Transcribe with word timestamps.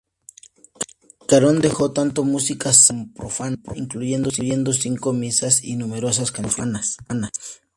Caron 1.27 1.61
dejó 1.61 1.91
tanto 1.91 2.23
música 2.23 2.73
sacra 2.73 3.03
como 3.03 3.13
profana, 3.13 3.57
incluyendo 3.75 4.73
cinco 4.73 5.13
misas 5.13 5.63
y 5.63 5.75
numerosas 5.75 6.31
canciones 6.31 6.95
profanas. 7.05 7.31